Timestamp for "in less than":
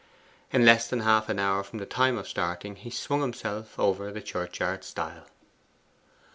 0.51-1.01